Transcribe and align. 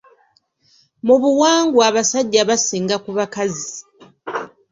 Mu 1.05 1.15
buwangwa 1.21 1.81
abasajja 1.89 2.41
basinga 2.49 2.95
ku 3.03 3.09
bakazi. 3.17 3.73